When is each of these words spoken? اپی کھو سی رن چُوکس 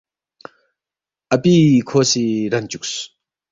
اپی 1.35 1.55
کھو 1.87 1.99
سی 2.09 2.25
رن 2.51 2.63
چُوکس 2.71 2.91